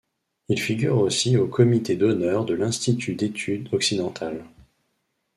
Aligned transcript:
Il 0.49 0.59
figure 0.59 0.97
aussi 0.97 1.37
au 1.37 1.45
comité 1.47 1.95
d'honneur 1.95 2.43
de 2.43 2.55
l'Institut 2.55 3.13
d'études 3.13 3.69
occidentales. 3.71 4.43